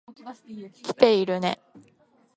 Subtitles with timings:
[0.83, 1.59] 来ているね。